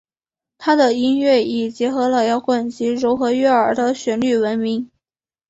[0.57, 4.89] 她的音乐以结合了摇滚及柔和悦耳的旋律闻名。